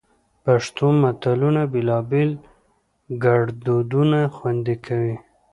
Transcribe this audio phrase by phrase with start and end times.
[0.43, 2.31] پښتو متلونه بېلابېل
[3.23, 5.15] ګړدودونه خوندي کوي